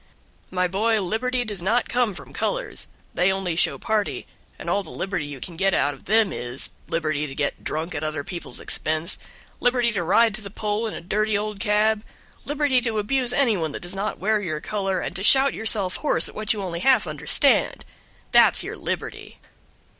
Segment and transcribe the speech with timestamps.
[0.49, 4.25] "My boy, Liberty does not come from colors, they only show party,
[4.57, 7.93] and all the liberty you can get out of them is, liberty to get drunk
[7.93, 9.19] at other people's expense,
[9.59, 12.03] liberty to ride to the poll in a dirty old cab,
[12.45, 15.97] liberty to abuse any one that does not wear your color, and to shout yourself
[15.97, 17.85] hoarse at what you only half understand
[18.31, 19.37] that's your liberty!"